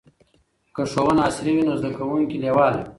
که 0.75 0.83
ښوونه 0.91 1.21
عصري 1.27 1.51
وي 1.53 1.63
نو 1.67 1.73
زده 1.79 1.89
کوونکي 1.97 2.37
لیواله 2.43 2.79
وي. 2.81 2.87